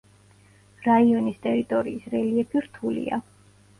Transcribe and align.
რაიონის 0.85 1.37
ტერიტორიის 1.45 2.09
რელიეფი 2.15 2.67
რთულია. 2.67 3.21